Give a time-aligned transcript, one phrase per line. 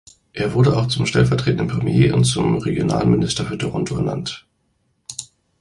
[0.33, 1.29] Er wurde auch zum stellv.
[1.29, 4.47] Premier und zum Regionalminister für Toronto ernannt.